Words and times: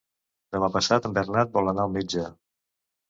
Demà 0.55 0.69
passat 0.77 1.05
en 1.09 1.13
Bernat 1.17 1.53
vol 1.59 1.73
anar 1.73 1.85
al 1.85 1.93
metge. 1.99 2.25